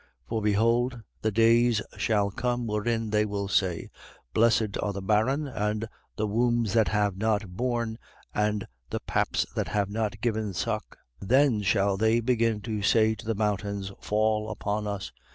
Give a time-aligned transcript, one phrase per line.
[0.29, 0.29] 23:29.
[0.29, 3.91] For behold, the days shall come, wherein they will say:
[4.33, 5.85] Blessed are the barren and
[6.15, 7.99] the wombs that have not borne
[8.33, 10.97] and the paps that have not given suck.
[11.21, 11.27] 23:30.
[11.29, 15.11] Then shall they begin to say to the mountains: Fall upon us.